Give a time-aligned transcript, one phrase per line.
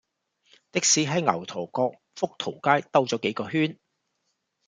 [0.71, 3.77] 的士喺牛頭角福淘街兜左幾個圈